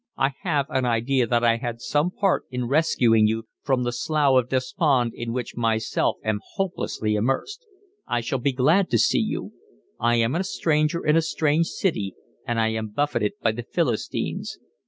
[0.17, 4.33] I have an idea that I had some part in rescuing you from the Slough
[4.39, 7.67] of Despond in which myself am hopelessly immersed.
[8.07, 9.51] I shall be glad to see you.
[9.99, 12.15] I am a stranger in a strange city
[12.47, 14.57] and I am buffeted by the philistines.